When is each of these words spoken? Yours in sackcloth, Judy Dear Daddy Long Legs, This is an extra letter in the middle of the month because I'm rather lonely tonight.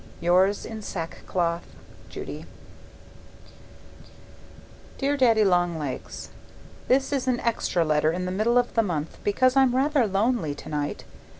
Yours 0.19 0.65
in 0.65 0.81
sackcloth, 0.81 1.75
Judy 2.09 2.45
Dear 4.97 5.15
Daddy 5.15 5.45
Long 5.45 5.77
Legs, 5.77 6.29
This 6.87 7.13
is 7.13 7.27
an 7.27 7.39
extra 7.41 7.85
letter 7.85 8.11
in 8.11 8.25
the 8.25 8.31
middle 8.31 8.57
of 8.57 8.73
the 8.73 8.81
month 8.81 9.19
because 9.23 9.55
I'm 9.55 9.75
rather 9.75 10.07
lonely 10.07 10.55
tonight. 10.55 11.03